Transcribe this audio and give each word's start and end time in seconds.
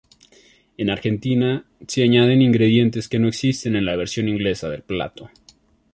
En 0.77 0.89
Argentina 0.89 1.63
se 1.87 2.01
añaden 2.01 2.41
ingredientes 2.41 3.07
que 3.07 3.19
no 3.19 3.27
existen 3.27 3.75
en 3.75 3.85
la 3.85 3.95
versión 3.95 4.27
inglesa 4.29 4.67
del 4.67 4.81
plato. 4.81 5.29